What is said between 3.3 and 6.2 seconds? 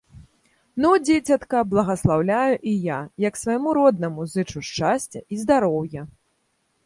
свайму роднаму, зычу шчасця і здароўя.